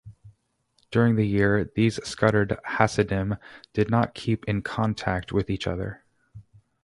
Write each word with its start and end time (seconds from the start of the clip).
During 0.89 1.15
the 1.15 1.27
year, 1.27 1.63
these 1.75 2.03
scattered 2.03 2.57
Hasidim 2.65 3.37
did 3.71 3.91
not 3.91 4.15
keep 4.15 4.43
in 4.45 4.63
contact 4.63 5.31
with 5.31 5.47
each 5.47 5.67
other. 5.67 6.03